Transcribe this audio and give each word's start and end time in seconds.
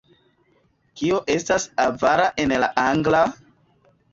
Kio 1.01 1.19
estas 1.35 1.67
avara 1.85 2.27
en 2.45 2.57
la 2.65 2.71
angla? 2.87 3.21